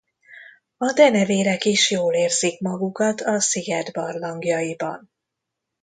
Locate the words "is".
1.65-1.91